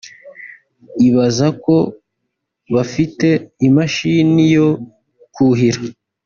Ibaza 1.07 1.47
ko 1.63 1.75
bafite 2.73 3.27
imashini 3.67 4.43
yo 4.55 4.67
kuhira 5.33 5.79